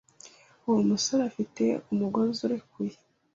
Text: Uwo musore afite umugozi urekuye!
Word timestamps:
Uwo 0.67 0.79
musore 0.89 1.21
afite 1.29 1.63
umugozi 1.91 2.39
urekuye! 2.47 2.95